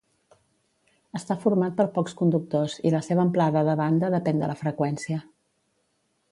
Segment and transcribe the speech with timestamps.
[1.19, 5.23] Està format per pocs conductors i la seva amplada de banda depèn de la freqüència.